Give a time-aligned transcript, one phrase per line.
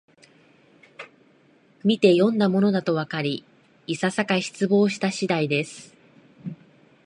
[1.83, 3.45] みてよんだものだとわかり、
[3.85, 5.93] いささか失望した次第です